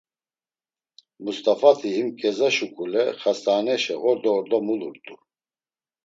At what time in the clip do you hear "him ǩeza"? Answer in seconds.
1.95-2.49